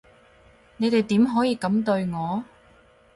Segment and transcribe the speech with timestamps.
[0.77, 2.43] 你哋點可以噉對我？